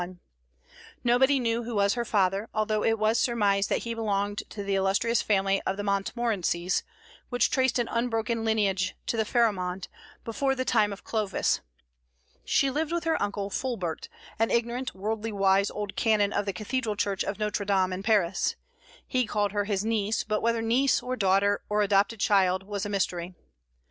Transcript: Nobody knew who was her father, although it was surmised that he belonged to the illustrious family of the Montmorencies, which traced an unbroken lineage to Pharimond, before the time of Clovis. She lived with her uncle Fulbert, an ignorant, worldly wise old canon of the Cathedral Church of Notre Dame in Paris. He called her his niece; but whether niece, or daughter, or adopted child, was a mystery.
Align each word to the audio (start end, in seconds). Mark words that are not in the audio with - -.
Nobody 1.03 1.39
knew 1.39 1.61
who 1.63 1.75
was 1.75 1.93
her 1.93 2.03
father, 2.05 2.49
although 2.55 2.83
it 2.83 2.97
was 2.97 3.19
surmised 3.19 3.69
that 3.69 3.83
he 3.83 3.93
belonged 3.93 4.41
to 4.49 4.63
the 4.63 4.73
illustrious 4.73 5.21
family 5.21 5.61
of 5.61 5.77
the 5.77 5.83
Montmorencies, 5.83 6.81
which 7.29 7.51
traced 7.51 7.77
an 7.77 7.87
unbroken 7.87 8.43
lineage 8.43 8.95
to 9.05 9.17
Pharimond, 9.23 9.89
before 10.25 10.55
the 10.55 10.65
time 10.65 10.91
of 10.91 11.03
Clovis. 11.03 11.61
She 12.43 12.71
lived 12.71 12.91
with 12.91 13.03
her 13.03 13.21
uncle 13.21 13.51
Fulbert, 13.51 14.09
an 14.39 14.49
ignorant, 14.49 14.95
worldly 14.95 15.31
wise 15.31 15.69
old 15.69 15.95
canon 15.95 16.33
of 16.33 16.47
the 16.47 16.53
Cathedral 16.53 16.95
Church 16.95 17.23
of 17.23 17.37
Notre 17.37 17.63
Dame 17.63 17.93
in 17.93 18.01
Paris. 18.01 18.55
He 19.05 19.27
called 19.27 19.51
her 19.51 19.65
his 19.65 19.85
niece; 19.85 20.23
but 20.23 20.41
whether 20.41 20.63
niece, 20.63 21.03
or 21.03 21.15
daughter, 21.15 21.61
or 21.69 21.83
adopted 21.83 22.19
child, 22.19 22.63
was 22.63 22.87
a 22.87 22.89
mystery. 22.89 23.35